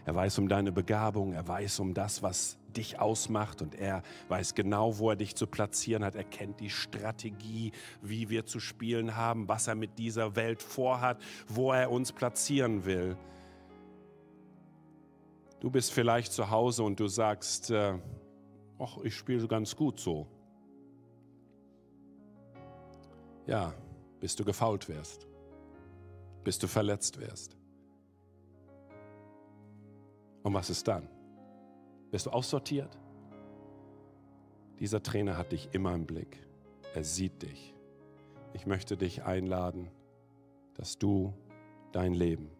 [0.05, 4.55] Er weiß um deine Begabung, er weiß um das, was dich ausmacht und er weiß
[4.55, 6.16] genau, wo er dich zu platzieren hat.
[6.16, 11.20] Er kennt die Strategie, wie wir zu spielen haben, was er mit dieser Welt vorhat,
[11.47, 13.16] wo er uns platzieren will.
[15.61, 17.99] Du bist vielleicht zu Hause und du sagst, äh,
[18.79, 20.27] ach, ich spiele ganz gut so.
[23.47, 23.74] Ja,
[24.20, 25.26] bis du gefault wirst,
[26.45, 27.57] bis du verletzt wirst.
[30.43, 31.09] Und was ist dann?
[32.11, 32.99] Wirst du aussortiert?
[34.78, 36.38] Dieser Trainer hat dich immer im Blick.
[36.95, 37.74] Er sieht dich.
[38.53, 39.88] Ich möchte dich einladen,
[40.74, 41.32] dass du
[41.93, 42.51] dein Leben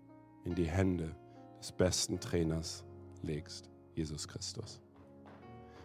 [0.44, 1.14] in die Hände
[1.58, 2.84] des besten Trainers
[3.22, 4.80] legst, Jesus Christus.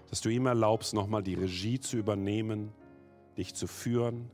[0.10, 2.72] Dass du ihm erlaubst, nochmal die Regie zu übernehmen,
[3.38, 4.32] dich zu führen,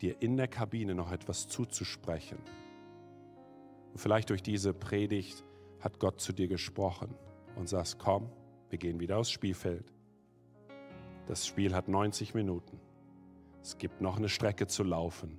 [0.00, 2.38] dir in der Kabine noch etwas zuzusprechen.
[3.92, 5.44] Und vielleicht durch diese Predigt
[5.80, 7.14] hat Gott zu dir gesprochen
[7.56, 8.30] und sagst, komm,
[8.68, 9.92] wir gehen wieder aufs Spielfeld.
[11.26, 12.80] Das Spiel hat 90 Minuten.
[13.62, 15.38] Es gibt noch eine Strecke zu laufen.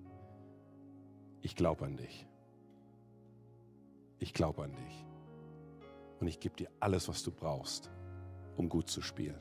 [1.41, 2.27] Ich glaube an dich.
[4.19, 5.05] Ich glaube an dich.
[6.19, 7.89] Und ich gebe dir alles, was du brauchst,
[8.57, 9.39] um gut zu spielen.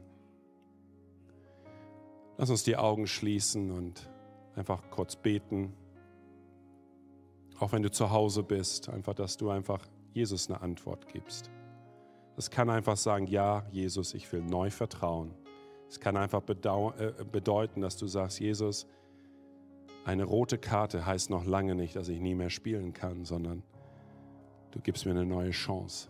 [2.39, 4.09] Lass uns die Augen schließen und
[4.57, 5.72] einfach kurz beten.
[7.59, 11.51] Auch wenn du zu Hause bist, einfach, dass du einfach Jesus eine Antwort gibst.
[12.36, 15.34] Das kann einfach sagen, ja, Jesus, ich will neu vertrauen.
[15.88, 18.86] Es kann einfach äh, bedeuten, dass du sagst, Jesus,
[20.05, 23.62] eine rote Karte heißt noch lange nicht, dass ich nie mehr spielen kann, sondern
[24.70, 26.09] du gibst mir eine neue Chance.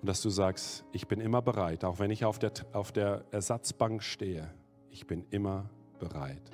[0.00, 3.24] Und dass du sagst, ich bin immer bereit, auch wenn ich auf der, auf der
[3.32, 4.52] Ersatzbank stehe,
[4.90, 5.68] ich bin immer
[5.98, 6.50] bereit.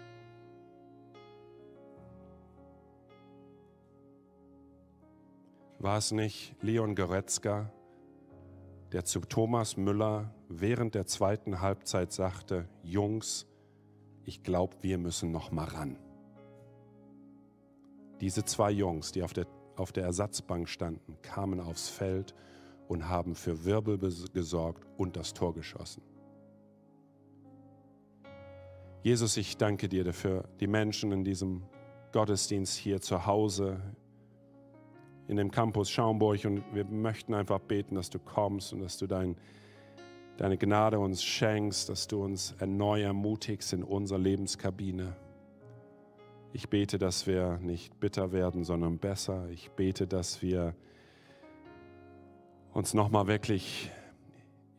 [5.79, 7.73] War es nicht Leon Goretzka,
[8.93, 13.47] der zu Thomas Müller während der zweiten Halbzeit sagte, Jungs,
[14.25, 15.99] ich glaube, wir müssen noch mal ran.
[18.21, 22.35] Diese zwei Jungs, die auf der, auf der Ersatzbank standen, kamen aufs Feld
[22.87, 23.99] und haben für Wirbel
[24.33, 26.03] gesorgt und das Tor geschossen.
[29.05, 31.65] Jesus, ich danke dir dafür, die Menschen in diesem
[32.13, 33.81] Gottesdienst hier zu Hause,
[35.27, 36.45] in dem Campus Schaumburg.
[36.45, 39.35] Und wir möchten einfach beten, dass du kommst und dass du dein,
[40.37, 45.17] deine Gnade uns schenkst, dass du uns erneu ermutigst in unserer Lebenskabine.
[46.53, 49.49] Ich bete, dass wir nicht bitter werden, sondern besser.
[49.51, 50.77] Ich bete, dass wir
[52.73, 53.91] uns nochmal wirklich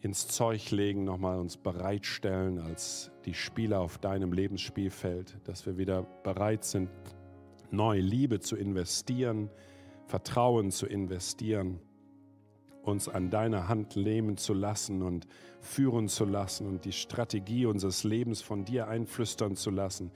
[0.03, 6.03] ins Zeug legen, nochmal uns bereitstellen als die Spieler auf deinem Lebensspielfeld, dass wir wieder
[6.23, 6.89] bereit sind,
[7.71, 9.49] neue Liebe zu investieren,
[10.05, 11.79] Vertrauen zu investieren,
[12.81, 15.25] uns an deiner Hand nehmen zu lassen und
[15.61, 20.11] führen zu lassen und die Strategie unseres Lebens von dir einflüstern zu lassen,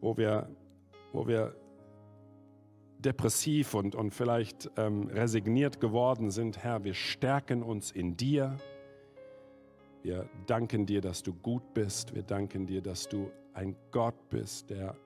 [0.00, 0.48] wo wir,
[1.12, 1.54] wo wir
[2.98, 6.64] depressiv und, und vielleicht ähm, resigniert geworden sind.
[6.64, 8.56] Herr, wir stärken uns in dir.
[10.02, 12.14] Wir danken dir, dass du gut bist.
[12.14, 14.96] Wir danken dir, dass du ein Gott bist, der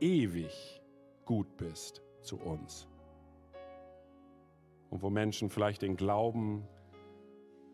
[0.00, 0.80] ewig
[1.24, 2.86] gut bist zu uns.
[4.90, 6.68] Und wo Menschen vielleicht den Glauben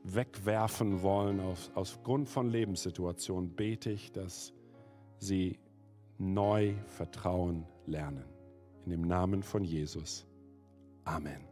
[0.04, 4.54] wegwerfen wollen aus, aus Grund von Lebenssituationen, bete ich, dass
[5.18, 5.58] sie
[6.18, 8.24] neu Vertrauen lernen.
[8.84, 10.26] In dem Namen von Jesus.
[11.04, 11.47] Amen.